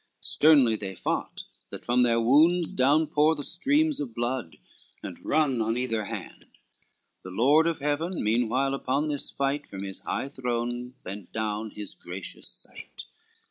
Sternly 0.23 0.75
they 0.75 0.95
fought, 0.95 1.43
that 1.69 1.85
from 1.85 2.01
their 2.01 2.19
wounds 2.19 2.73
downpour 2.73 3.35
The 3.35 3.43
streams 3.43 3.99
of 3.99 4.15
blood 4.15 4.57
and 5.03 5.23
run 5.23 5.61
on 5.61 5.77
either 5.77 6.05
hand: 6.05 6.45
The 7.23 7.29
Lord 7.29 7.67
of 7.67 7.77
heaven 7.77 8.23
meanwhile 8.23 8.73
upon 8.73 9.09
this 9.09 9.29
fight, 9.29 9.67
From 9.67 9.83
his 9.83 9.99
high 9.99 10.29
throne 10.29 10.95
bent 11.03 11.31
down 11.31 11.69
his 11.69 11.93
gracious 11.93 12.47
sight. 12.47 13.05